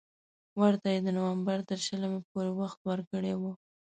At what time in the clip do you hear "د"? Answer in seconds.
1.05-1.09